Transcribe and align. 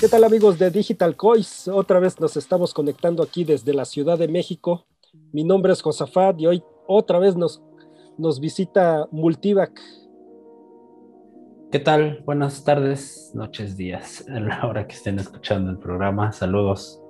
¿Qué 0.00 0.06
tal 0.06 0.22
amigos 0.22 0.60
de 0.60 0.70
Digital 0.70 1.16
Coins? 1.16 1.66
Otra 1.66 1.98
vez 1.98 2.20
nos 2.20 2.36
estamos 2.36 2.72
conectando 2.72 3.20
aquí 3.20 3.42
desde 3.42 3.74
la 3.74 3.84
Ciudad 3.84 4.16
de 4.16 4.28
México. 4.28 4.86
Mi 5.32 5.42
nombre 5.42 5.72
es 5.72 5.82
Josafat 5.82 6.40
y 6.40 6.46
hoy 6.46 6.62
otra 6.86 7.18
vez 7.18 7.34
nos, 7.34 7.60
nos 8.16 8.38
visita 8.38 9.08
Multivac. 9.10 9.72
¿Qué 11.72 11.80
tal? 11.80 12.22
Buenas 12.24 12.62
tardes, 12.62 13.32
noches, 13.34 13.76
días, 13.76 14.24
a 14.32 14.38
la 14.38 14.64
hora 14.68 14.86
que 14.86 14.94
estén 14.94 15.18
escuchando 15.18 15.72
el 15.72 15.78
programa. 15.78 16.30
Saludos. 16.30 17.02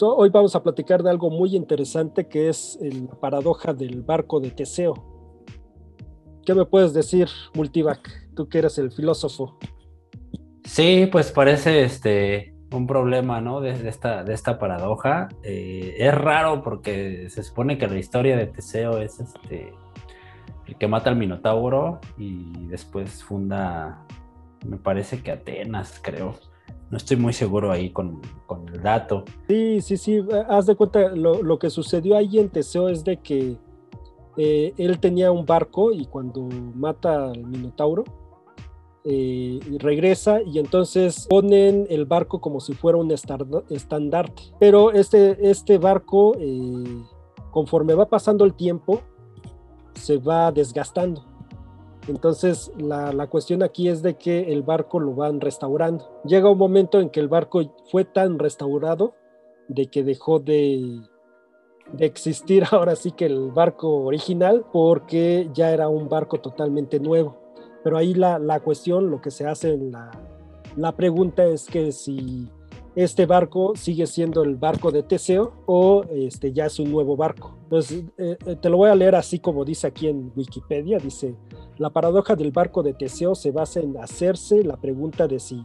hoy 0.00 0.28
vamos 0.28 0.54
a 0.54 0.62
platicar 0.62 1.02
de 1.02 1.10
algo 1.10 1.28
muy 1.28 1.56
interesante 1.56 2.28
que 2.28 2.48
es 2.48 2.78
la 2.80 3.18
paradoja 3.18 3.74
del 3.74 4.00
barco 4.00 4.38
de 4.38 4.52
Teseo. 4.52 4.94
¿Qué 6.46 6.54
me 6.54 6.66
puedes 6.66 6.94
decir, 6.94 7.28
Multivac? 7.54 8.08
Tú 8.36 8.48
que 8.48 8.58
eres 8.58 8.78
el 8.78 8.92
filósofo. 8.92 9.58
Sí, 10.72 11.06
pues 11.12 11.30
parece 11.32 11.84
este 11.84 12.54
un 12.72 12.86
problema, 12.86 13.42
¿no? 13.42 13.60
De, 13.60 13.72
esta, 13.86 14.24
de 14.24 14.32
esta 14.32 14.58
paradoja. 14.58 15.28
Eh, 15.42 15.96
es 15.98 16.14
raro 16.14 16.62
porque 16.62 17.28
se 17.28 17.42
supone 17.42 17.76
que 17.76 17.86
la 17.88 17.98
historia 17.98 18.38
de 18.38 18.46
Teseo 18.46 18.96
es 18.96 19.20
este 19.20 19.74
el 20.66 20.76
que 20.78 20.88
mata 20.88 21.10
al 21.10 21.16
Minotauro 21.16 22.00
y 22.16 22.68
después 22.68 23.22
funda, 23.22 24.06
me 24.66 24.78
parece 24.78 25.22
que 25.22 25.32
Atenas, 25.32 26.00
creo. 26.02 26.36
No 26.90 26.96
estoy 26.96 27.18
muy 27.18 27.34
seguro 27.34 27.70
ahí 27.70 27.90
con, 27.90 28.22
el 28.72 28.82
dato. 28.82 29.26
Sí, 29.48 29.82
sí, 29.82 29.98
sí. 29.98 30.24
Haz 30.48 30.64
de 30.64 30.74
cuenta, 30.74 31.10
lo, 31.10 31.58
que 31.58 31.68
sucedió 31.68 32.16
ahí 32.16 32.38
en 32.38 32.48
Teseo 32.48 32.88
es 32.88 33.04
de 33.04 33.18
que 33.18 33.58
eh, 34.38 34.72
él 34.78 34.98
tenía 35.00 35.32
un 35.32 35.44
barco 35.44 35.92
y 35.92 36.06
cuando 36.06 36.48
mata 36.74 37.26
al 37.26 37.44
Minotauro, 37.44 38.04
eh, 39.04 39.58
regresa 39.78 40.42
y 40.42 40.58
entonces 40.58 41.26
ponen 41.28 41.86
el 41.90 42.04
barco 42.04 42.40
como 42.40 42.60
si 42.60 42.72
fuera 42.72 42.98
un 42.98 43.10
estandarte. 43.10 44.42
Pero 44.60 44.92
este, 44.92 45.50
este 45.50 45.78
barco, 45.78 46.34
eh, 46.38 47.02
conforme 47.50 47.94
va 47.94 48.08
pasando 48.08 48.44
el 48.44 48.54
tiempo, 48.54 49.00
se 49.94 50.18
va 50.18 50.52
desgastando. 50.52 51.24
Entonces 52.08 52.72
la, 52.78 53.12
la, 53.12 53.28
cuestión 53.28 53.62
aquí 53.62 53.88
es 53.88 54.02
de 54.02 54.16
que 54.16 54.52
el 54.52 54.62
barco 54.62 54.98
lo 54.98 55.14
van 55.14 55.40
restaurando. 55.40 56.20
Llega 56.24 56.50
un 56.50 56.58
momento 56.58 57.00
en 57.00 57.10
que 57.10 57.20
el 57.20 57.28
barco 57.28 57.62
fue 57.90 58.04
tan 58.04 58.38
restaurado 58.38 59.14
de 59.68 59.86
que 59.86 60.02
dejó 60.02 60.40
de, 60.40 61.00
de 61.92 62.06
existir 62.06 62.64
ahora 62.70 62.96
sí 62.96 63.12
que 63.12 63.26
el 63.26 63.50
barco 63.50 63.88
original 64.04 64.64
porque 64.72 65.48
ya 65.52 65.72
era 65.72 65.88
un 65.88 66.08
barco 66.08 66.40
totalmente 66.40 67.00
nuevo. 67.00 67.41
Pero 67.82 67.96
ahí 67.96 68.14
la, 68.14 68.38
la 68.38 68.60
cuestión, 68.60 69.10
lo 69.10 69.20
que 69.20 69.30
se 69.30 69.46
hace 69.46 69.74
en 69.74 69.92
la, 69.92 70.10
la 70.76 70.92
pregunta 70.96 71.44
es 71.44 71.66
que 71.66 71.92
si 71.92 72.48
este 72.94 73.24
barco 73.24 73.72
sigue 73.74 74.06
siendo 74.06 74.42
el 74.42 74.56
barco 74.56 74.90
de 74.90 75.02
Teseo 75.02 75.54
o 75.66 76.04
este, 76.10 76.52
ya 76.52 76.66
es 76.66 76.78
un 76.78 76.90
nuevo 76.90 77.16
barco. 77.16 77.56
Entonces, 77.64 78.04
eh, 78.18 78.36
eh, 78.46 78.56
te 78.60 78.68
lo 78.68 78.76
voy 78.76 78.90
a 78.90 78.94
leer 78.94 79.14
así 79.14 79.38
como 79.38 79.64
dice 79.64 79.86
aquí 79.86 80.08
en 80.08 80.30
Wikipedia. 80.36 80.98
Dice, 80.98 81.34
la 81.78 81.90
paradoja 81.90 82.36
del 82.36 82.52
barco 82.52 82.82
de 82.82 82.92
Teseo 82.92 83.34
se 83.34 83.50
basa 83.50 83.80
en 83.80 83.96
hacerse 83.96 84.62
la 84.62 84.76
pregunta 84.76 85.26
de 85.26 85.40
si, 85.40 85.62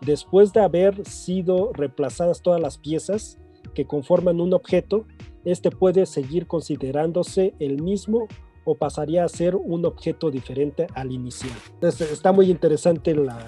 después 0.00 0.52
de 0.52 0.60
haber 0.60 1.04
sido 1.04 1.72
reemplazadas 1.72 2.42
todas 2.42 2.60
las 2.60 2.78
piezas 2.78 3.38
que 3.74 3.86
conforman 3.86 4.40
un 4.40 4.54
objeto, 4.54 5.04
este 5.44 5.70
puede 5.70 6.06
seguir 6.06 6.46
considerándose 6.46 7.54
el 7.58 7.82
mismo 7.82 8.28
o 8.70 8.74
pasaría 8.74 9.24
a 9.24 9.28
ser 9.28 9.56
un 9.56 9.86
objeto 9.86 10.30
diferente 10.30 10.88
al 10.94 11.10
inicial. 11.10 11.56
Entonces, 11.72 12.12
está 12.12 12.32
muy 12.32 12.50
interesante 12.50 13.14
la, 13.14 13.38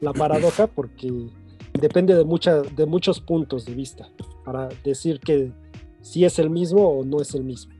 la 0.00 0.12
paradoja 0.12 0.66
porque 0.66 1.28
depende 1.74 2.16
de, 2.16 2.24
de 2.24 2.86
muchos 2.86 3.20
puntos 3.20 3.64
de 3.66 3.74
vista 3.74 4.08
para 4.44 4.68
decir 4.82 5.20
que 5.20 5.52
si 6.00 6.24
es 6.24 6.40
el 6.40 6.50
mismo 6.50 6.88
o 6.88 7.04
no 7.04 7.20
es 7.20 7.36
el 7.36 7.44
mismo. 7.44 7.72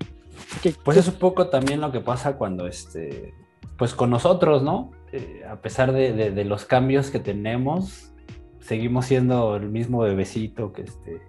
pues 0.85 0.97
es 0.97 1.09
un 1.09 1.15
poco 1.15 1.49
también 1.49 1.81
lo 1.81 1.91
que 1.91 1.99
pasa 1.99 2.37
cuando, 2.37 2.69
este, 2.69 3.35
pues 3.77 3.93
con 3.93 4.11
nosotros, 4.11 4.63
¿no? 4.63 4.93
Eh, 5.11 5.43
a 5.51 5.61
pesar 5.61 5.93
de, 5.93 6.45
los 6.45 6.65
cambios 6.65 7.11
que 7.11 7.19
tenemos, 7.19 8.13
seguimos 8.61 9.07
siendo 9.07 9.57
el 9.57 9.69
mismo 9.69 9.99
bebecito 9.99 10.73
que 10.73 10.83
este, 10.83 11.21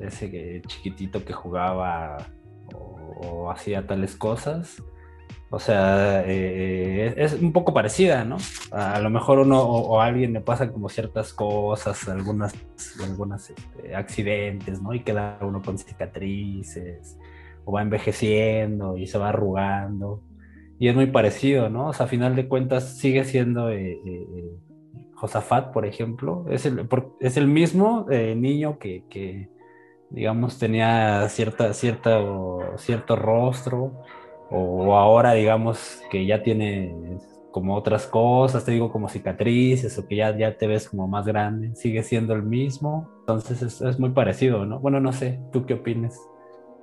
ese 0.00 0.62
chiquitito 0.66 1.22
que 1.22 1.34
jugaba 1.34 2.16
o, 3.20 3.50
hacía 3.50 3.86
tales 3.86 4.16
cosas. 4.16 4.82
O 5.50 5.60
sea, 5.60 6.24
eh, 6.26 7.14
es 7.16 7.34
un 7.34 7.52
poco 7.52 7.72
parecida, 7.72 8.24
¿no? 8.24 8.38
A, 8.72 8.98
lo 9.00 9.08
mejor 9.08 9.38
uno 9.38 9.62
o, 9.62 10.00
alguien 10.00 10.32
le 10.32 10.40
pasa 10.40 10.72
como 10.72 10.88
ciertas 10.88 11.32
cosas, 11.32 12.08
algunas, 12.08 12.54
algunos 13.00 13.50
este, 13.50 13.94
accidentes, 13.94 14.82
¿no? 14.82 14.94
Y 14.94 15.00
queda 15.00 15.38
uno 15.42 15.62
con 15.62 15.78
cicatrices, 15.78 17.16
o 17.64 17.72
va 17.72 17.82
envejeciendo 17.82 18.96
y 18.96 19.06
se 19.06 19.18
va 19.18 19.28
arrugando. 19.28 20.22
Y 20.80 20.88
es 20.88 20.96
muy 20.96 21.06
parecido, 21.06 21.70
¿no? 21.70 21.88
O 21.88 21.92
sea, 21.92 22.06
a 22.06 22.08
final 22.08 22.34
de 22.34 22.48
cuentas 22.48 22.98
sigue 22.98 23.22
siendo 23.24 23.70
eh, 23.70 24.00
eh, 24.04 24.56
Josafat, 25.14 25.72
por 25.72 25.86
ejemplo. 25.86 26.46
Es 26.50 26.66
el, 26.66 26.88
es 27.20 27.36
el 27.36 27.46
mismo 27.46 28.06
niño 28.08 28.78
que 28.80 29.53
digamos, 30.10 30.58
tenía 30.58 31.28
cierta, 31.28 31.72
cierta, 31.72 32.20
cierto 32.76 33.16
rostro, 33.16 33.92
o 34.50 34.94
ahora, 34.94 35.32
digamos, 35.32 36.00
que 36.10 36.26
ya 36.26 36.42
tiene 36.42 37.18
como 37.50 37.76
otras 37.76 38.06
cosas, 38.06 38.64
te 38.64 38.72
digo, 38.72 38.90
como 38.90 39.08
cicatrices, 39.08 39.96
o 39.98 40.06
que 40.06 40.16
ya, 40.16 40.36
ya 40.36 40.56
te 40.56 40.66
ves 40.66 40.88
como 40.88 41.06
más 41.06 41.24
grande, 41.24 41.74
sigue 41.76 42.02
siendo 42.02 42.34
el 42.34 42.42
mismo, 42.42 43.08
entonces 43.20 43.62
es, 43.62 43.80
es 43.80 43.98
muy 43.98 44.10
parecido, 44.10 44.66
¿no? 44.66 44.80
Bueno, 44.80 45.00
no 45.00 45.12
sé, 45.12 45.40
¿tú 45.52 45.64
qué 45.64 45.74
opinas? 45.74 46.20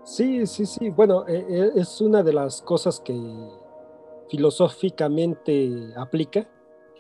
Sí, 0.04 0.48
sí, 0.48 0.66
sí, 0.66 0.90
bueno, 0.90 1.28
e, 1.28 1.46
e, 1.50 1.72
es 1.76 2.00
una 2.00 2.24
de 2.24 2.34
las 2.34 2.62
cosas 2.62 3.00
que 3.02 3.14
filosóficamente 4.30 5.94
aplica, 5.98 6.48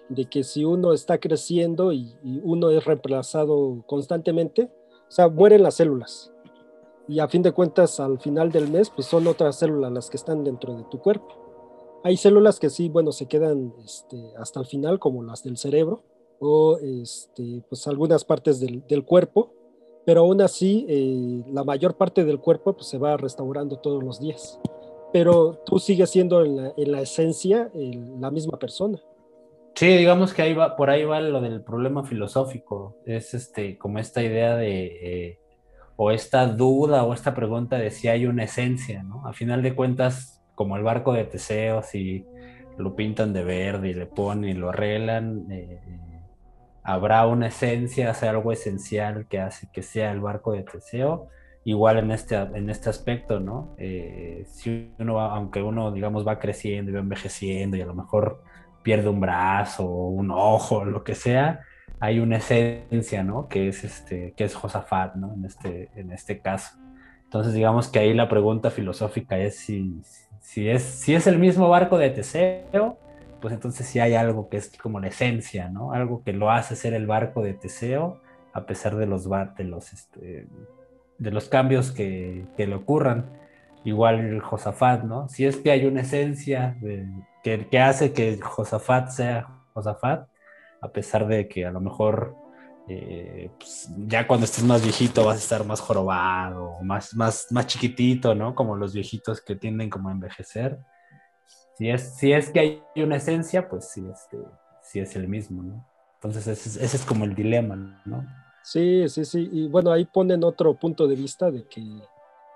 de 0.10 0.26
que 0.26 0.44
si 0.44 0.66
uno 0.66 0.92
está 0.92 1.18
creciendo 1.18 1.94
y, 1.94 2.14
y 2.24 2.42
uno 2.44 2.70
es 2.70 2.84
reemplazado 2.84 3.84
constantemente, 3.88 4.70
o 5.12 5.14
sea, 5.14 5.28
mueren 5.28 5.62
las 5.62 5.76
células. 5.76 6.32
Y 7.06 7.20
a 7.20 7.28
fin 7.28 7.42
de 7.42 7.52
cuentas, 7.52 8.00
al 8.00 8.18
final 8.20 8.50
del 8.50 8.72
mes, 8.72 8.90
pues 8.90 9.08
son 9.08 9.28
otras 9.28 9.58
células 9.58 9.92
las 9.92 10.10
que 10.10 10.16
están 10.16 10.46
dentro 10.46 10.78
de 10.78 10.86
tu 10.86 11.00
cuerpo. 11.00 12.00
Hay 12.06 12.16
células 12.16 12.62
que 12.62 12.70
sí, 12.70 12.88
bueno, 12.88 13.12
se 13.12 13.26
quedan 13.26 13.74
este, 13.84 14.32
hasta 14.38 14.62
el 14.62 14.68
final, 14.68 15.00
como 15.00 15.22
las 15.22 15.44
del 15.44 15.58
cerebro, 15.58 16.04
o 16.40 16.78
este, 16.78 17.62
pues 17.68 17.86
algunas 17.88 18.24
partes 18.24 18.62
del, 18.62 18.88
del 18.88 19.04
cuerpo, 19.04 19.52
pero 20.06 20.22
aún 20.22 20.40
así, 20.40 20.86
eh, 20.88 21.44
la 21.52 21.66
mayor 21.66 21.98
parte 21.98 22.24
del 22.24 22.40
cuerpo 22.40 22.72
pues, 22.78 22.88
se 22.88 22.98
va 22.98 23.18
restaurando 23.18 23.80
todos 23.80 24.02
los 24.02 24.18
días. 24.22 24.62
Pero 25.12 25.60
tú 25.66 25.78
sigues 25.80 26.10
siendo 26.10 26.42
en 26.42 26.56
la, 26.56 26.74
en 26.78 26.90
la 26.90 27.02
esencia 27.02 27.70
la 27.74 28.32
misma 28.32 28.58
persona. 28.58 29.04
Sí, 29.76 29.88
digamos 29.98 30.34
que 30.34 30.42
ahí 30.42 30.54
va, 30.54 30.76
por 30.76 30.90
ahí 30.90 31.06
va 31.06 31.20
lo 31.22 31.42
del 31.42 31.64
problema 31.64 32.04
filosófico. 32.04 32.98
Es 33.06 33.34
este, 33.34 33.78
como 33.78 34.00
esta 34.00 34.22
idea 34.22 34.56
de, 34.56 34.86
eh, 35.02 35.40
o 35.96 36.12
esta 36.12 36.48
duda 36.48 37.04
o 37.04 37.14
esta 37.14 37.34
pregunta 37.34 37.78
de 37.78 37.92
si 37.92 38.08
hay 38.08 38.26
una 38.26 38.44
esencia, 38.44 39.04
¿no? 39.04 39.26
A 39.28 39.34
final 39.34 39.62
de 39.62 39.76
cuentas, 39.76 40.42
como 40.56 40.78
el 40.78 40.84
barco 40.84 41.14
de 41.14 41.26
Teseo, 41.26 41.84
si 41.84 42.26
lo 42.78 42.96
pintan 42.96 43.34
de 43.34 43.44
verde 43.44 43.90
y 43.90 43.94
le 43.94 44.06
ponen 44.06 44.50
y 44.50 44.54
lo 44.54 44.70
arreglan, 44.70 45.46
eh, 45.52 45.80
habrá 46.84 47.26
una 47.28 47.48
esencia, 47.48 48.10
hace 48.12 48.28
algo 48.28 48.52
esencial 48.52 49.28
que 49.28 49.40
hace 49.40 49.68
que 49.72 49.84
sea 49.84 50.12
el 50.12 50.20
barco 50.20 50.54
de 50.54 50.64
Teseo. 50.64 51.28
Igual 51.64 52.00
en 52.00 52.12
este, 52.12 52.36
en 52.36 52.72
este 52.72 52.90
aspecto, 52.90 53.40
¿no? 53.40 53.76
Eh, 53.78 54.44
si 54.48 54.92
uno, 54.98 55.20
aunque 55.20 55.62
uno, 55.62 55.92
digamos, 55.92 56.28
va 56.28 56.40
creciendo 56.40 56.90
y 56.90 56.96
va 56.96 57.00
envejeciendo 57.02 57.78
y 57.78 57.82
a 57.82 57.86
lo 57.86 57.94
mejor 57.94 58.42
pierde 58.84 59.10
un 59.10 59.20
brazo, 59.20 59.86
un 59.86 60.32
ojo, 60.32 60.86
lo 60.86 61.04
que 61.04 61.16
sea, 61.16 61.62
hay 62.00 62.20
una 62.20 62.38
esencia, 62.38 63.24
¿no? 63.24 63.48
Que 63.48 63.68
es, 63.68 63.84
este, 63.84 64.34
que 64.36 64.44
es 64.44 64.56
Josafat, 64.56 65.16
¿no? 65.16 65.34
En 65.34 65.46
este, 65.46 65.90
en 65.96 66.12
este 66.12 66.40
caso. 66.40 66.78
Entonces, 67.24 67.54
digamos 67.54 67.88
que 67.88 68.00
ahí 68.00 68.14
la 68.14 68.28
pregunta 68.28 68.72
filosófica 68.72 69.38
es 69.38 69.58
si, 69.58 70.02
si, 70.40 70.68
es, 70.68 70.84
si 70.84 71.14
es 71.14 71.28
el 71.28 71.38
mismo 71.38 71.70
barco 71.70 71.98
de 71.98 72.10
Teseo, 72.10 72.98
pues 73.40 73.54
entonces 73.54 73.88
sí 73.88 74.00
hay 74.00 74.16
algo 74.16 74.50
que 74.50 74.58
es 74.58 74.72
como 74.78 75.00
la 75.00 75.08
esencia, 75.08 75.70
¿no? 75.70 75.94
Algo 75.94 76.24
que 76.24 76.34
lo 76.34 76.52
hace 76.52 76.76
ser 76.76 76.94
el 76.94 77.08
barco 77.08 77.42
de 77.42 77.54
Teseo, 77.54 78.20
a 78.54 78.66
pesar 78.66 78.96
de 78.96 79.06
los, 79.06 79.30
de 79.30 79.78
este, 79.94 80.48
de 81.18 81.32
los 81.32 81.50
cambios 81.50 81.92
que, 81.92 82.46
que 82.58 82.68
le 82.68 82.76
ocurran. 82.76 83.30
Igual 83.84 84.40
Josafat, 84.42 85.04
¿no? 85.04 85.28
Si 85.28 85.46
es 85.46 85.58
que 85.58 85.72
hay 85.72 85.86
una 85.86 86.02
esencia 86.02 86.78
de, 86.82 87.08
que, 87.44 87.80
hace 87.80 88.14
que 88.14 88.40
Josafat 88.40 89.10
sea 89.10 89.48
Josafat, 89.74 90.28
a 90.82 90.88
pesar 90.90 91.28
de 91.28 91.48
que 91.48 91.66
a 91.66 91.72
lo 91.72 91.82
mejor 91.82 92.36
eh, 92.88 93.50
pues, 93.58 93.90
ya 94.08 94.28
cuando 94.28 94.46
estés 94.46 94.64
más 94.64 94.84
viejito 94.84 95.26
vas 95.26 95.38
a 95.38 95.40
estar 95.40 95.66
más 95.66 95.80
jorobado, 95.80 96.82
más, 96.84 97.16
más, 97.16 97.48
más 97.52 97.68
chiquitito, 97.68 98.36
¿no? 98.36 98.54
Como 98.54 98.76
los 98.76 98.94
viejitos 98.94 99.42
que 99.42 99.56
tienden 99.56 99.90
como 99.90 100.10
a 100.10 100.12
envejecer. 100.12 100.80
Si 101.78 101.90
es, 101.90 102.16
si 102.16 102.34
es 102.34 102.50
que 102.50 102.60
hay 102.60 102.84
una 102.98 103.16
esencia, 103.16 103.68
pues 103.68 103.90
sí, 103.90 104.04
este, 104.12 104.38
sí 104.82 105.00
es 105.00 105.16
el 105.16 105.28
mismo, 105.28 105.64
¿no? 105.64 105.88
Entonces 106.16 106.48
ese, 106.48 106.84
es 106.86 107.06
como 107.06 107.26
el 107.26 107.34
dilema, 107.34 108.02
¿no? 108.06 108.26
Sí, 108.64 109.10
sí, 109.10 109.26
sí. 109.26 109.50
Y 109.52 109.68
bueno, 109.68 109.92
ahí 109.92 110.06
ponen 110.06 110.44
otro 110.44 110.76
punto 110.76 111.08
de 111.08 111.16
vista 111.16 111.50
de 111.50 111.68
que, 111.68 111.82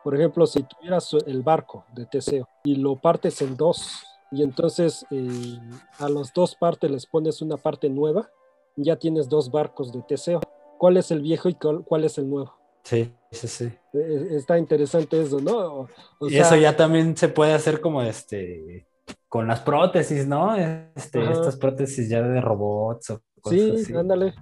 por 0.06 0.14
ejemplo, 0.14 0.46
si 0.46 0.62
tuvieras 0.62 1.12
el 1.26 1.42
barco 1.42 1.84
de 1.96 2.06
Teseo 2.06 2.48
y 2.64 2.76
lo 2.76 2.96
partes 2.96 3.42
en 3.42 3.58
dos, 3.58 4.04
y 4.32 4.44
entonces 4.44 5.04
eh, 5.10 5.58
a 5.98 6.08
las 6.10 6.32
dos 6.32 6.56
partes 6.56 6.92
les 6.92 7.08
pones 7.08 7.42
una 7.42 7.58
parte 7.58 7.90
nueva, 7.90 8.30
ya 8.76 8.98
tienes 8.98 9.28
dos 9.30 9.50
barcos 9.50 9.92
de 9.92 10.04
Teseo. 10.04 10.42
¿Cuál 10.78 10.98
es 10.98 11.10
el 11.10 11.22
viejo 11.22 11.50
y 11.50 11.56
cuál, 11.56 12.04
es 12.04 12.20
el 12.20 12.30
nuevo? 12.30 12.54
Sí, 12.84 13.12
sí, 13.32 13.48
sí. 13.48 13.72
E, 13.94 13.98
e, 13.98 14.36
está 14.36 14.60
interesante 14.60 15.20
eso, 15.20 15.40
¿no? 15.40 15.88
y 16.30 16.38
eso 16.38 16.56
ya 16.56 16.78
también 16.78 17.18
se 17.18 17.30
puede 17.30 17.54
hacer 17.54 17.82
como 17.82 18.04
este 18.04 18.86
con 19.28 19.48
las 19.48 19.62
prótesis, 19.62 20.28
¿no? 20.28 20.56
Este, 20.56 21.32
estas 21.32 21.58
prótesis 21.58 22.08
ya 22.08 22.22
de 22.22 22.42
robots 22.42 23.10
o 23.10 23.24
cosas 23.42 23.60
sí, 23.84 23.96
ándale. 23.96 24.36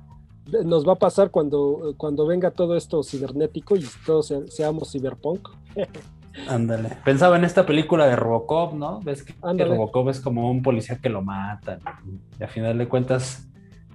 Nos 0.66 0.88
va 0.88 0.94
a 0.94 0.98
pasar 0.98 1.32
cuando, 1.32 1.94
cuando 1.98 2.28
venga 2.28 2.52
todo 2.52 2.76
esto 2.76 3.04
cibernético 3.04 3.76
y 3.76 3.86
todos 4.06 4.34
seamos 4.50 4.92
cyberpunk. 4.92 5.50
Ándale. 6.48 6.90
Pensaba 7.06 7.38
en 7.38 7.44
esta 7.44 7.66
película 7.66 8.08
de 8.08 8.16
Robocop, 8.16 8.74
¿no? 8.74 9.00
Ves 9.02 9.24
que, 9.24 9.34
Robocop 9.42 10.10
es 10.10 10.20
como 10.20 10.50
un 10.50 10.62
policía 10.62 10.98
que 11.02 11.10
lo 11.10 11.22
matan. 11.22 11.80
Y 12.40 12.44
a 12.44 12.48
final 12.48 12.78
de 12.78 12.88
cuentas, 12.88 13.48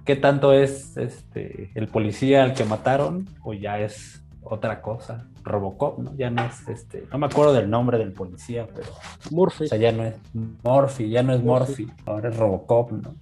¿qué 0.05 0.15
tanto 0.15 0.53
es 0.53 0.97
este 0.97 1.71
el 1.75 1.87
policía 1.87 2.43
al 2.43 2.53
que 2.53 2.65
mataron? 2.65 3.27
O 3.43 3.53
ya 3.53 3.79
es 3.79 4.23
otra 4.41 4.81
cosa. 4.81 5.27
Robocop, 5.43 5.99
¿no? 5.99 6.15
Ya 6.15 6.29
no 6.29 6.43
es 6.43 6.67
este. 6.67 7.05
No 7.11 7.17
me 7.17 7.27
acuerdo 7.27 7.53
del 7.53 7.69
nombre 7.69 7.97
del 7.97 8.13
policía, 8.13 8.67
pero. 8.73 8.89
Murphy. 9.31 9.65
O 9.65 9.67
sea, 9.67 9.77
ya 9.77 9.91
no 9.91 10.03
es 10.03 10.15
Murphy, 10.63 11.09
ya 11.09 11.23
no 11.23 11.33
es 11.33 11.43
Murphy. 11.43 11.87
Ahora 12.05 12.29
es 12.29 12.37
Robocop, 12.37 12.91
¿no? 12.91 13.15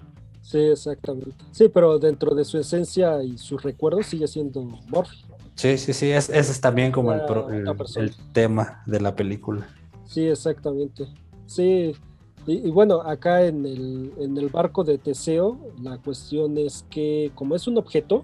Sí, 0.47 0.59
exactamente. 0.59 1.35
Sí, 1.51 1.67
pero 1.67 1.99
dentro 1.99 2.33
de 2.33 2.45
su 2.45 2.57
esencia 2.57 3.21
y 3.21 3.38
sus 3.38 3.61
recuerdos 3.61 4.05
sigue 4.05 4.29
siendo 4.29 4.61
Murphy. 4.61 5.17
Sí, 5.55 5.77
sí, 5.77 5.91
sí, 5.91 6.09
ese 6.09 6.39
es 6.39 6.61
también 6.61 6.94
como 6.94 7.11
el, 7.11 7.19
el, 7.97 8.15
tema 8.31 8.81
de 8.85 9.01
la 9.01 9.13
película. 9.13 9.67
Sí, 10.05 10.25
exactamente. 10.25 11.05
Sí, 11.47 11.94
y, 12.45 12.69
bueno, 12.69 13.01
acá 13.01 13.44
en 13.44 13.65
el, 13.65 14.13
en 14.19 14.38
el 14.38 14.47
barco 14.47 14.85
de 14.85 14.97
Teseo, 14.97 15.59
la 15.81 15.97
cuestión 15.97 16.57
es 16.57 16.85
que 16.89 17.29
como 17.35 17.53
es 17.53 17.67
un 17.67 17.77
objeto 17.77 18.23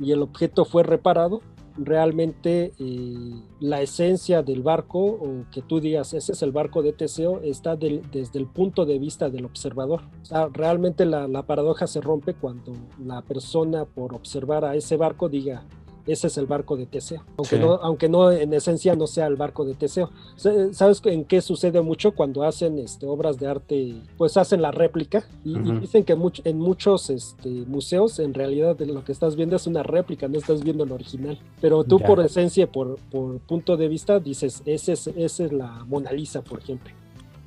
y 0.00 0.10
el 0.10 0.22
objeto 0.22 0.64
fue 0.64 0.82
reparado, 0.82 1.42
realmente 1.76 2.72
eh, 2.78 3.42
la 3.60 3.80
esencia 3.82 4.42
del 4.42 4.62
barco, 4.62 4.98
o 4.98 5.44
que 5.50 5.62
tú 5.62 5.80
digas, 5.80 6.14
ese 6.14 6.32
es 6.32 6.42
el 6.42 6.52
barco 6.52 6.82
de 6.82 6.92
Teseo, 6.92 7.40
está 7.40 7.76
desde 7.76 8.38
el 8.38 8.46
punto 8.46 8.86
de 8.86 8.98
vista 8.98 9.30
del 9.30 9.44
observador. 9.44 10.02
O 10.22 10.24
sea, 10.24 10.48
realmente 10.52 11.04
la, 11.04 11.28
la 11.28 11.42
paradoja 11.42 11.86
se 11.86 12.00
rompe 12.00 12.34
cuando 12.34 12.72
la 12.98 13.22
persona 13.22 13.84
por 13.84 14.14
observar 14.14 14.64
a 14.64 14.74
ese 14.74 14.96
barco 14.96 15.28
diga, 15.28 15.64
ese 16.06 16.26
es 16.26 16.38
el 16.38 16.46
barco 16.46 16.76
de 16.76 16.86
Teseo, 16.86 17.22
aunque, 17.36 17.58
no, 17.58 17.72
aunque 17.74 18.08
no 18.08 18.30
en 18.30 18.52
esencia 18.52 18.94
no 18.94 19.06
sea 19.06 19.26
el 19.26 19.36
barco 19.36 19.64
de 19.64 19.74
Teseo. 19.74 20.10
¿Sabes 20.36 21.02
en 21.04 21.24
qué 21.24 21.40
sucede 21.40 21.80
mucho 21.80 22.12
cuando 22.12 22.42
hacen 22.42 22.78
este, 22.78 23.06
obras 23.06 23.38
de 23.38 23.46
arte? 23.46 23.94
Pues 24.16 24.36
hacen 24.36 24.62
la 24.62 24.70
réplica 24.70 25.24
y, 25.44 25.58
dicen 25.80 26.04
que 26.04 26.16
en 26.44 26.58
muchos 26.58 27.10
este, 27.10 27.48
museos 27.48 28.18
en 28.18 28.34
realidad 28.34 28.78
lo 28.80 29.04
que 29.04 29.12
estás 29.12 29.36
viendo 29.36 29.56
es 29.56 29.66
una 29.66 29.82
réplica, 29.82 30.28
no 30.28 30.38
estás 30.38 30.62
viendo 30.62 30.84
el 30.84 30.92
original. 30.92 31.38
Pero 31.60 31.84
tú 31.84 31.98
por 31.98 32.20
esencia, 32.20 32.70
por, 32.70 32.98
por 33.10 33.38
punto 33.40 33.76
de 33.76 33.88
vista, 33.88 34.18
dices, 34.18 34.62
ese 34.64 34.92
es, 34.92 35.06
esa 35.08 35.44
es 35.44 35.52
la 35.52 35.84
Mona 35.86 36.12
Lisa, 36.12 36.42
por 36.42 36.60
ejemplo. 36.60 36.92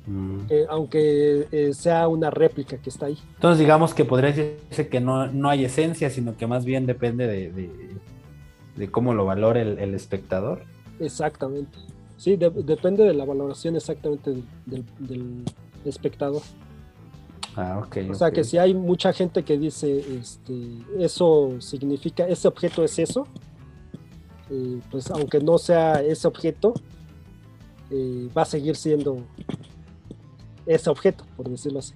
Mm. 0.06 0.40
Eh, 0.50 0.66
aunque 0.68 1.46
eh, 1.50 1.72
sea 1.72 2.08
una 2.08 2.30
réplica 2.30 2.76
que 2.76 2.90
está 2.90 3.06
ahí. 3.06 3.18
Entonces 3.36 3.58
digamos 3.58 3.94
que 3.94 4.04
podría 4.04 4.32
decirse 4.32 4.88
que 4.88 5.00
no, 5.00 5.28
no 5.28 5.48
hay 5.48 5.64
esencia, 5.64 6.10
sino 6.10 6.36
que 6.36 6.46
más 6.46 6.64
bien 6.64 6.84
depende 6.84 7.26
de, 7.26 7.50
de 7.50 7.70
cómo 8.90 9.14
lo 9.14 9.24
valore 9.24 9.62
el, 9.62 9.94
espectador. 9.94 10.62
Exactamente. 10.98 11.78
Sí, 12.16 12.36
depende 12.36 13.04
de 13.04 13.14
la 13.14 13.24
valoración 13.24 13.76
exactamente 13.76 14.34
del, 14.66 15.44
espectador. 15.84 16.42
Ah, 17.56 17.82
ok. 17.84 17.98
O 18.10 18.14
sea 18.14 18.30
que 18.30 18.42
si 18.42 18.58
hay 18.58 18.74
mucha 18.74 19.12
gente 19.12 19.44
que 19.44 19.58
dice, 19.58 19.98
este, 20.18 20.54
eso 20.98 21.60
significa, 21.60 22.26
ese 22.26 22.48
objeto 22.48 22.82
es 22.82 22.98
eso, 22.98 23.26
eh, 24.50 24.80
pues 24.90 25.10
aunque 25.10 25.40
no 25.40 25.58
sea 25.58 26.02
ese 26.02 26.26
objeto, 26.26 26.74
eh, 27.90 28.28
va 28.36 28.42
a 28.42 28.46
seguir 28.46 28.76
siendo 28.76 29.18
ese 30.66 30.90
objeto, 30.90 31.24
por 31.36 31.48
decirlo 31.48 31.78
así. 31.78 31.94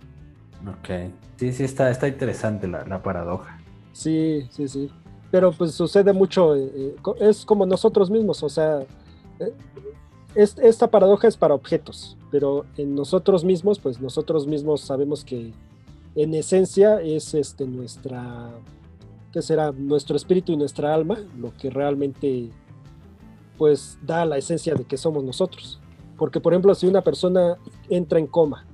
Ok. 0.66 1.12
Sí, 1.36 1.52
sí, 1.52 1.64
está, 1.64 1.90
está 1.90 2.06
interesante 2.06 2.68
la, 2.68 2.84
la 2.84 3.02
paradoja. 3.02 3.60
Sí, 3.92 4.46
sí, 4.50 4.68
sí 4.68 4.90
pero 5.30 5.52
pues 5.52 5.72
sucede 5.72 6.12
mucho, 6.12 6.56
eh, 6.56 6.70
eh, 6.74 6.96
es 7.20 7.44
como 7.44 7.66
nosotros 7.66 8.10
mismos, 8.10 8.42
o 8.42 8.48
sea, 8.48 8.80
eh, 9.38 9.54
esta 10.34 10.90
paradoja 10.90 11.28
es 11.28 11.36
para 11.36 11.54
objetos, 11.54 12.16
pero 12.30 12.64
en 12.76 12.94
nosotros 12.94 13.44
mismos, 13.44 13.78
pues 13.78 14.00
nosotros 14.00 14.46
mismos 14.46 14.82
sabemos 14.82 15.24
que 15.24 15.52
en 16.14 16.34
esencia 16.34 17.00
es 17.00 17.34
este, 17.34 17.66
nuestra, 17.66 18.50
¿qué 19.32 19.42
será? 19.42 19.72
Nuestro 19.72 20.16
espíritu 20.16 20.52
y 20.52 20.56
nuestra 20.56 20.94
alma, 20.94 21.18
lo 21.36 21.52
que 21.56 21.70
realmente 21.70 22.50
pues 23.56 23.98
da 24.06 24.24
la 24.24 24.38
esencia 24.38 24.74
de 24.74 24.84
que 24.84 24.96
somos 24.96 25.24
nosotros. 25.24 25.80
Porque 26.16 26.40
por 26.40 26.52
ejemplo, 26.52 26.74
si 26.74 26.86
una 26.86 27.02
persona 27.02 27.56
entra 27.88 28.18
en 28.18 28.26
coma 28.26 28.64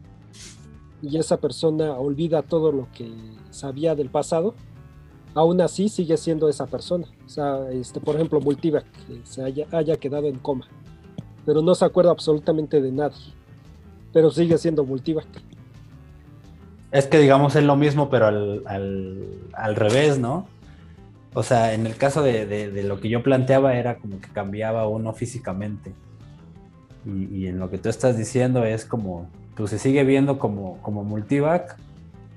y 1.03 1.17
esa 1.17 1.39
persona 1.39 1.97
olvida 1.99 2.43
todo 2.43 2.73
lo 2.73 2.89
que 2.93 3.11
sabía 3.51 3.95
del 3.95 4.11
pasado, 4.11 4.55
aún 5.35 5.61
así 5.61 5.89
sigue 5.89 6.17
siendo 6.17 6.49
esa 6.49 6.67
persona. 6.67 7.07
O 7.27 7.29
sea, 7.29 7.69
este, 7.71 8.01
por 8.01 8.15
ejemplo, 8.15 8.41
Multivac, 8.41 8.85
que 9.07 9.21
se 9.25 9.43
haya, 9.43 9.97
quedado 9.97 10.29
en 10.29 10.39
coma, 10.39 10.67
pero 11.45 11.61
no 11.61 11.75
se 11.75 11.85
acuerda 11.85 12.11
absolutamente 12.11 12.81
de 12.81 12.93
nadie, 12.93 13.33
pero 14.13 14.31
sigue 14.31 14.57
siendo 14.59 14.85
Multivac. 14.85 15.27
Es 16.93 17.07
que 17.07 17.19
digamos 17.19 17.57
es 17.57 17.65
lo 17.65 17.75
mismo, 17.75 18.09
pero 18.09 18.29
al, 18.29 19.77
revés, 19.77 20.19
¿no? 20.19 20.47
O 21.35 21.43
sea, 21.43 21.75
en 21.75 21.87
el 21.87 21.97
caso 21.97 22.23
de, 22.23 22.85
lo 22.85 23.01
que 23.01 23.09
yo 23.09 23.25
planteaba 23.25 23.75
era 23.75 23.97
como 23.97 24.21
que 24.21 24.29
cambiaba 24.29 24.87
uno 24.87 25.13
físicamente. 25.13 25.93
Y, 27.05 27.49
en 27.49 27.59
lo 27.59 27.69
que 27.69 27.77
tú 27.77 27.89
estás 27.89 28.17
diciendo 28.17 28.65
es 28.65 28.85
como, 28.85 29.29
pues 29.57 29.71
se 29.71 29.79
sigue 29.81 30.05
viendo 30.05 30.39
como, 30.39 30.79
como 30.81 31.03
Multivac, 31.03 31.77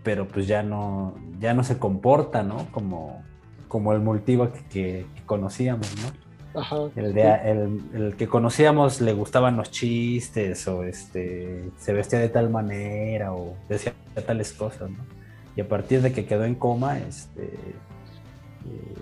pero 0.07 0.25
pues 0.25 0.48
ya 0.48 0.63
no, 0.63 1.15
ya 1.38 1.54
no 1.54 1.65
se 1.65 1.77
comporta, 1.77 2.41
¿no? 2.41 2.65
Como, 2.72 3.22
como 3.67 3.91
el 3.91 4.00
multivac 4.00 4.70
que, 4.70 5.05
conocíamos, 5.25 5.93
¿no? 5.98 6.62
Ajá, 6.62 6.77
el, 6.96 7.17
el, 7.93 8.15
que 8.15 8.25
conocíamos 8.29 9.01
le 9.01 9.12
gustaban 9.12 9.58
los 9.58 9.70
chistes 9.70 10.65
o 10.70 10.86
este 10.86 11.72
se 11.77 11.91
vestía 11.91 12.20
de 12.20 12.29
tal 12.29 12.50
manera 12.50 13.34
o 13.34 13.58
decía 13.67 13.93
tales 14.25 14.53
cosas, 14.53 14.89
¿no? 14.89 15.05
Y 15.58 15.60
a 15.60 15.67
partir 15.67 16.01
de 16.01 16.13
que 16.13 16.25
quedó 16.25 16.46
en 16.46 16.55
coma, 16.55 17.00
este, 17.00 17.51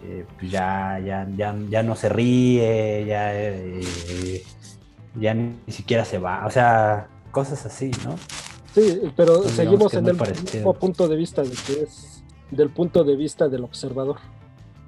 eh, 0.05 0.25
pues 0.39 0.49
ya, 0.49 0.99
ya, 1.05 1.27
ya, 1.37 1.55
ya, 1.69 1.83
no 1.83 1.95
se 1.95 2.09
ríe, 2.09 3.05
ya, 3.05 3.29
eh, 3.31 4.41
ya 5.13 5.35
ni 5.35 5.55
siquiera 5.67 6.03
se 6.03 6.17
va, 6.17 6.47
o 6.47 6.49
sea, 6.49 7.09
cosas 7.29 7.63
así, 7.67 7.91
¿no? 8.03 8.15
Sí, 8.75 9.01
pero 9.15 9.41
seguimos 9.43 9.93
en 9.93 10.05
el 10.05 10.17
mismo 10.17 10.73
punto 10.73 11.07
de 11.07 11.15
vista 11.15 11.43
de 11.43 11.51
que 11.51 11.83
es 11.83 12.21
del 12.51 12.69
punto 12.69 13.05
de 13.05 13.15
vista 13.15 13.47
del 13.47 13.63
observador. 13.63 14.17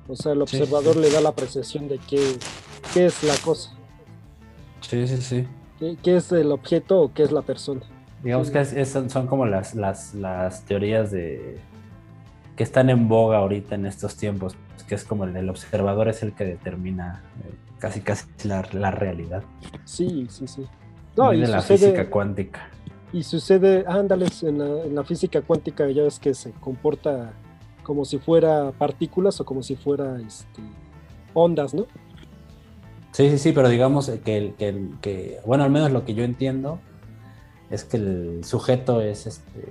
O 0.10 0.16
sea, 0.18 0.34
el 0.34 0.42
observador 0.42 0.98
le 0.98 1.10
da 1.10 1.22
la 1.22 1.30
apreciación 1.30 1.88
de 1.88 1.98
qué, 2.00 2.20
qué 2.94 3.06
es 3.06 3.24
la 3.24 3.36
cosa. 3.38 3.72
Sí, 4.82 5.08
sí, 5.08 5.22
sí. 5.22 5.48
¿Qué, 6.04 6.18
es 6.18 6.34
el 6.34 6.52
objeto 6.52 7.00
o 7.02 7.14
qué 7.14 7.24
es 7.24 7.32
la 7.32 7.44
persona? 7.44 7.82
Digamos 8.22 8.52
que 8.52 8.86
son 8.86 9.28
como 9.28 9.46
las, 9.46 9.74
las, 9.74 10.14
las, 10.14 10.64
teorías 10.64 11.10
de 11.12 11.58
que 12.58 12.64
están 12.64 12.90
en 12.90 13.08
boga 13.08 13.38
ahorita 13.38 13.76
en 13.76 13.86
estos 13.86 14.18
tiempos, 14.18 14.58
que 14.90 14.96
es 14.96 15.06
como 15.06 15.24
el, 15.24 15.50
observador 15.50 16.10
es 16.10 16.24
el 16.24 16.34
que 16.34 16.44
determina 16.44 17.24
eh, 17.46 17.54
casi 17.80 18.02
casi 18.02 18.26
la, 18.44 18.92
realidad. 18.92 19.44
Sí, 19.86 20.28
sí, 20.30 20.46
sí. 20.46 20.66
No, 21.16 21.32
y 21.32 21.40
de 21.40 21.48
la 21.48 21.62
física 21.62 22.10
cuántica. 22.10 22.70
Y 23.14 23.24
sucede, 23.24 23.86
ándales, 23.88 24.44
en 24.44 24.60
la, 24.60 24.84
en 24.84 24.96
la 24.96 25.04
física 25.04 25.42
cuántica 25.42 25.90
ya 25.90 26.04
ves 26.04 26.20
que 26.20 26.34
se 26.34 26.52
comporta 26.52 27.34
como 27.84 28.04
si 28.04 28.18
fuera 28.18 28.74
partículas 28.74 29.40
o 29.40 29.46
como 29.46 29.64
si 29.64 29.78
fuera 29.78 30.20
este, 30.20 30.62
ondas, 31.34 31.74
¿no? 31.74 31.86
Sí, 33.14 33.30
sí, 33.30 33.38
sí, 33.38 33.52
pero 33.54 33.70
digamos 33.70 34.10
que, 34.10 34.54
que, 34.58 34.90
que, 35.02 35.40
bueno, 35.46 35.64
al 35.64 35.72
menos 35.72 35.92
lo 35.92 36.04
que 36.04 36.14
yo 36.14 36.24
entiendo 36.24 36.80
es 37.70 37.84
que 37.84 37.98
el 37.98 38.44
sujeto 38.44 39.02
es, 39.02 39.26
este, 39.26 39.64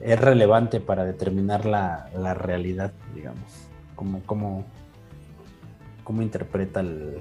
es 0.00 0.20
relevante 0.20 0.80
para 0.80 1.04
determinar 1.04 1.64
la, 1.64 2.10
la 2.16 2.34
realidad, 2.34 2.92
digamos, 3.14 3.68
como, 3.94 4.20
como, 4.22 4.64
cómo 6.04 6.22
interpreta 6.22 6.80
el, 6.80 7.18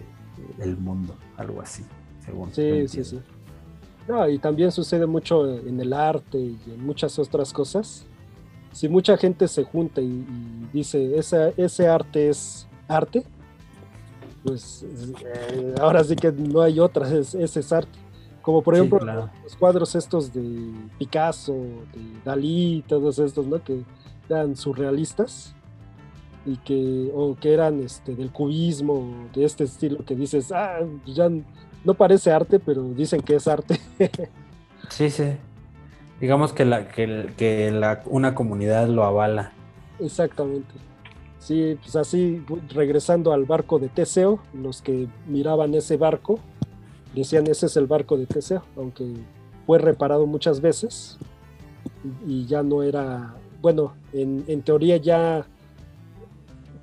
el, 0.59 0.77
mundo, 0.77 1.15
algo 1.35 1.61
así, 1.61 1.83
según. 2.23 2.53
Sí, 2.53 2.87
sí, 2.87 3.03
sí. 3.03 3.19
No, 4.07 4.27
y 4.29 4.39
también 4.39 4.71
sucede 4.71 5.05
mucho 5.05 5.57
en 5.57 5.79
el 5.79 5.91
arte 5.93 6.37
y 6.37 6.57
en 6.67 6.85
muchas 6.85 7.19
otras 7.19 7.51
cosas. 7.51 8.05
si 8.71 8.87
mucha 8.87 9.17
gente 9.17 9.47
se 9.47 9.63
junta 9.63 10.01
y, 10.01 10.25
dice, 10.71 11.17
ese 11.17 11.87
arte 11.87 12.29
es 12.29 12.67
arte, 12.87 13.25
pues 14.43 14.85
eh, 15.25 15.75
ahora 15.79 16.03
sí 16.03 16.15
que 16.15 16.31
no 16.31 16.61
hay 16.61 16.79
otra, 16.79 17.07
ese 17.09 17.43
es 17.43 17.73
arte. 17.73 17.99
Como 18.41 18.61
por 18.61 18.75
ejemplo 18.75 18.99
los 19.43 19.55
cuadros 19.57 19.93
estos 19.93 20.31
de 20.31 20.71
Picasso, 20.97 21.53
de 21.53 22.21
Dalí, 22.23 22.81
todos 22.87 23.19
estos, 23.19 23.45
¿no? 23.45 23.61
Que 23.61 23.83
eran 24.29 24.55
surrealistas 24.55 25.53
y 26.45 26.55
que, 26.57 27.11
o 27.13 27.35
que 27.35 27.53
eran 27.53 27.81
este, 27.81 28.15
del 28.15 28.31
cubismo, 28.31 29.27
de 29.33 29.43
este 29.43 29.65
estilo 29.65 30.05
que 30.05 30.15
dices, 30.15 30.53
ah, 30.53 30.79
ya 31.05 31.29
no 31.87 31.93
parece 31.93 32.31
arte, 32.33 32.59
pero 32.59 32.83
dicen 32.83 33.21
que 33.21 33.35
es 33.35 33.47
arte. 33.47 33.79
sí, 34.89 35.09
sí. 35.09 35.23
Digamos 36.19 36.51
que, 36.51 36.65
la, 36.65 36.89
que, 36.89 37.29
que 37.37 37.71
la, 37.71 38.03
una 38.07 38.35
comunidad 38.35 38.89
lo 38.89 39.05
avala. 39.05 39.53
Exactamente. 39.97 40.73
Sí, 41.39 41.77
pues 41.81 41.95
así, 41.95 42.43
regresando 42.71 43.31
al 43.31 43.45
barco 43.45 43.79
de 43.79 43.87
Teseo, 43.87 44.39
los 44.53 44.81
que 44.81 45.07
miraban 45.27 45.73
ese 45.75 45.95
barco 45.95 46.39
decían 47.15 47.47
ese 47.47 47.67
es 47.67 47.77
el 47.77 47.87
barco 47.87 48.17
de 48.17 48.25
Teseo, 48.25 48.63
aunque 48.75 49.05
fue 49.65 49.79
reparado 49.79 50.27
muchas 50.27 50.59
veces 50.59 51.17
y 52.27 52.45
ya 52.47 52.63
no 52.63 52.83
era, 52.83 53.33
bueno, 53.61 53.93
en, 54.11 54.43
en 54.47 54.61
teoría 54.61 54.97
ya 54.97 55.45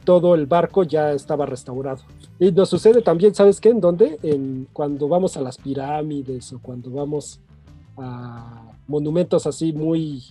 todo 0.04 0.34
el 0.34 0.46
barco 0.46 0.82
ya 0.82 1.12
estaba 1.12 1.44
restaurado. 1.44 2.02
Y 2.44 2.52
nos 2.52 2.68
sucede 2.68 3.00
también, 3.00 3.34
¿sabes 3.34 3.58
qué? 3.58 3.70
¿En 3.70 3.80
dónde? 3.80 4.18
En, 4.22 4.68
cuando 4.70 5.08
vamos 5.08 5.34
a 5.38 5.40
las 5.40 5.56
pirámides 5.56 6.52
o 6.52 6.58
cuando 6.60 6.90
vamos 6.90 7.40
a 7.96 8.70
monumentos 8.86 9.46
así 9.46 9.72
muy 9.72 10.22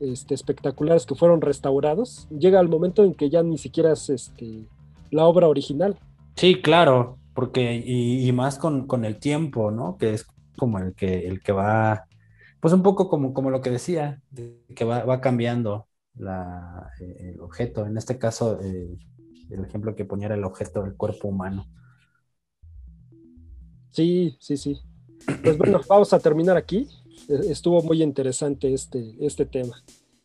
este, 0.00 0.32
espectaculares 0.32 1.04
que 1.04 1.14
fueron 1.14 1.42
restaurados, 1.42 2.26
llega 2.30 2.58
el 2.58 2.70
momento 2.70 3.04
en 3.04 3.12
que 3.12 3.28
ya 3.28 3.42
ni 3.42 3.58
siquiera 3.58 3.92
es 3.92 4.08
este, 4.08 4.62
la 5.10 5.26
obra 5.26 5.46
original. 5.46 5.98
Sí, 6.36 6.62
claro, 6.62 7.18
porque 7.34 7.82
y, 7.84 8.32
más 8.32 8.56
con, 8.56 9.04
el 9.04 9.18
tiempo, 9.18 9.70
¿no? 9.70 9.98
Que 9.98 10.14
es 10.14 10.26
como 10.56 10.78
el 10.78 10.94
que, 10.94 11.28
el 11.28 11.42
que 11.42 11.52
va, 11.52 12.06
pues 12.60 12.72
un 12.72 12.82
poco 12.82 13.10
como, 13.10 13.34
como 13.34 13.50
lo 13.50 13.60
que 13.60 13.68
decía, 13.68 14.22
que 14.74 14.84
va, 14.86 15.04
va 15.04 15.20
cambiando 15.20 15.86
la, 16.14 16.92
el 16.98 17.38
objeto. 17.42 17.84
En 17.84 17.98
este 17.98 18.16
caso, 18.16 18.58
eh, 18.62 18.96
el 19.50 19.64
ejemplo 19.64 19.94
que 19.94 20.04
ponía 20.04 20.26
era 20.26 20.34
el 20.34 20.44
objeto 20.44 20.82
del 20.82 20.96
cuerpo 20.96 21.28
humano. 21.28 21.66
Sí, 23.90 24.36
sí, 24.40 24.56
sí. 24.56 24.78
Pues 25.42 25.56
bueno, 25.56 25.80
vamos 25.88 26.12
a 26.12 26.18
terminar 26.18 26.56
aquí. 26.56 26.88
E-, 27.28 27.50
estuvo 27.50 27.82
muy 27.82 28.02
interesante 28.02 28.72
este, 28.72 29.16
este 29.24 29.46
tema. 29.46 29.82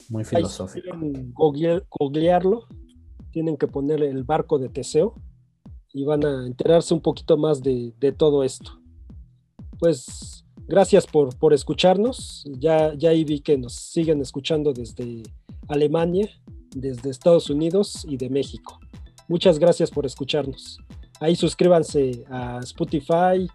Muy 0.09 0.25
filosófico. 0.25 0.89
googlearlo, 1.89 2.67
tienen 3.31 3.55
que 3.55 3.67
poner 3.67 4.03
el 4.03 4.23
barco 4.23 4.59
de 4.59 4.67
Teseo 4.67 5.15
y 5.93 6.03
van 6.03 6.25
a 6.25 6.45
enterarse 6.45 6.93
un 6.93 6.99
poquito 7.01 7.37
más 7.37 7.63
de, 7.63 7.93
de 7.97 8.11
todo 8.11 8.43
esto. 8.43 8.81
Pues 9.79 10.43
gracias 10.67 11.07
por, 11.07 11.37
por 11.37 11.53
escucharnos. 11.53 12.45
Ya, 12.59 12.93
ya 12.93 13.11
ahí 13.11 13.23
vi 13.23 13.39
que 13.39 13.57
nos 13.57 13.73
siguen 13.73 14.19
escuchando 14.19 14.73
desde 14.73 15.23
Alemania, 15.69 16.29
desde 16.75 17.09
Estados 17.09 17.49
Unidos 17.49 18.05
y 18.07 18.17
de 18.17 18.29
México. 18.29 18.80
Muchas 19.31 19.59
gracias 19.59 19.89
por 19.89 20.05
escucharnos. 20.05 20.77
Ahí 21.21 21.37
suscríbanse 21.37 22.25
a 22.29 22.59
Spotify, 22.63 23.47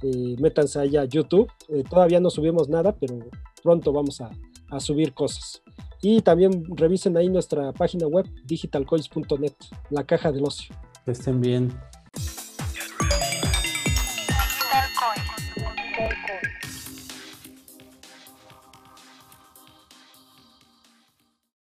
eh, 0.00 0.36
métanse 0.38 0.78
allá 0.78 1.00
a 1.00 1.06
YouTube. 1.06 1.50
Eh, 1.70 1.82
todavía 1.90 2.20
no 2.20 2.30
subimos 2.30 2.68
nada, 2.68 2.94
pero 2.94 3.18
pronto 3.60 3.92
vamos 3.92 4.20
a, 4.20 4.30
a, 4.70 4.78
subir 4.78 5.12
cosas. 5.12 5.60
Y 6.00 6.20
también 6.20 6.64
revisen 6.76 7.16
ahí 7.16 7.28
nuestra 7.28 7.72
página 7.72 8.06
web 8.06 8.26
digitalcoins.net, 8.44 9.54
la 9.90 10.04
caja 10.04 10.30
del 10.30 10.44
ocio. 10.44 10.72
Que 11.04 11.10
estén 11.10 11.40
bien. 11.40 11.72